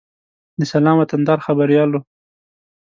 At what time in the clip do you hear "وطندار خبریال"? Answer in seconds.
0.99-1.89